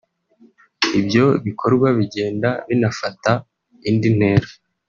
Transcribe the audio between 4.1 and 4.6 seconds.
ntera